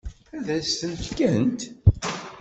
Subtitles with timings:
[0.37, 1.61] Ad s-ten-fkent?